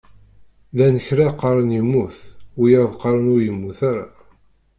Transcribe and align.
Llan 0.71 0.95
kra 1.05 1.27
qqaren 1.33 1.69
yemmut, 1.75 2.17
wiyaḍ 2.59 2.91
qqaren 2.95 3.31
ur 3.33 3.41
yemmut 3.43 3.79
ara. 3.89 4.05